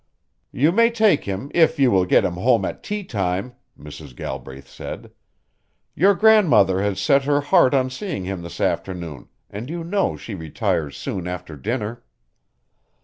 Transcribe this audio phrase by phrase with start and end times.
[0.51, 4.15] "You may take him if you will get him home at tea time," Mrs.
[4.15, 5.11] Galbraith said.
[5.93, 10.33] "Your grandmother has set her heart on seeing him this afternoon and you know she
[10.33, 12.03] retires soon after dinner."